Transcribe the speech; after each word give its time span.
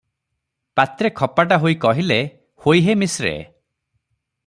ପାତ୍ରେ 0.79 1.11
ଖପାଟା 1.19 1.59
ହୋଇ 1.65 1.77
କହିଲେ, 1.85 2.19
"ହୋଇ 2.65 2.83
ହେ 2.89 2.97
ମିଶ୍ରେ! 3.05 3.35